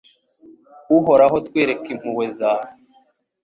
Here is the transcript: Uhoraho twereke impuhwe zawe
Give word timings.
Uhoraho 0.97 1.37
twereke 1.47 1.87
impuhwe 1.93 2.25
zawe 2.39 2.69